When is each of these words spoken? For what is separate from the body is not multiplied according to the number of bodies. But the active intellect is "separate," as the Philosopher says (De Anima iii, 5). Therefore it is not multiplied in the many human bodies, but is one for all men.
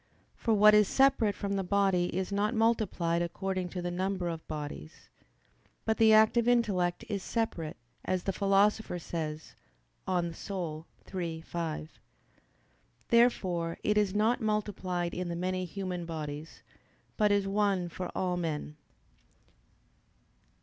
For 0.35 0.55
what 0.55 0.73
is 0.73 0.87
separate 0.87 1.35
from 1.35 1.53
the 1.57 1.63
body 1.63 2.05
is 2.05 2.31
not 2.31 2.55
multiplied 2.55 3.21
according 3.21 3.69
to 3.69 3.83
the 3.83 3.91
number 3.91 4.29
of 4.29 4.47
bodies. 4.47 5.09
But 5.85 5.97
the 5.97 6.11
active 6.11 6.47
intellect 6.47 7.05
is 7.07 7.21
"separate," 7.21 7.77
as 8.03 8.23
the 8.23 8.33
Philosopher 8.33 8.97
says 8.97 9.53
(De 10.07 10.11
Anima 10.11 10.85
iii, 11.13 11.41
5). 11.41 11.99
Therefore 13.09 13.77
it 13.83 13.95
is 13.95 14.15
not 14.15 14.41
multiplied 14.41 15.13
in 15.13 15.29
the 15.29 15.35
many 15.35 15.65
human 15.65 16.07
bodies, 16.07 16.63
but 17.15 17.31
is 17.31 17.47
one 17.47 17.87
for 17.87 18.09
all 18.15 18.37
men. 18.37 18.77